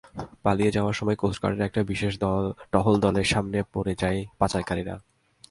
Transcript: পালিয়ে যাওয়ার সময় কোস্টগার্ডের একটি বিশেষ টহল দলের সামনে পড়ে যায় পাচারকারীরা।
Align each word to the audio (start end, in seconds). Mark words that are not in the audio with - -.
পালিয়ে 0.43 0.75
যাওয়ার 0.75 0.95
সময় 0.99 1.17
কোস্টগার্ডের 1.21 1.67
একটি 1.67 1.81
বিশেষ 1.91 2.13
টহল 2.73 2.95
দলের 3.05 3.27
সামনে 3.33 3.59
পড়ে 3.73 3.93
যায় 4.01 4.19
পাচারকারীরা। 4.39 4.95